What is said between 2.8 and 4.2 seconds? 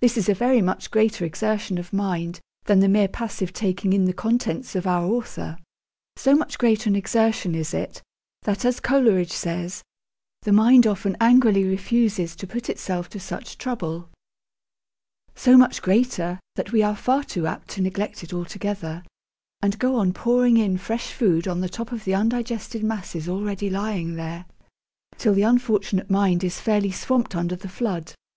the mere passive taking in the